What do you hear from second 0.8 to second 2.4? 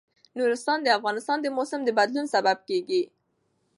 د افغانستان د موسم د بدلون